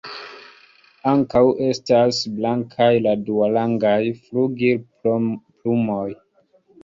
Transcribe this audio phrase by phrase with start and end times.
[1.09, 3.93] Ankaŭ estas blankaj la duarangaj
[4.23, 6.09] flugilplumoj.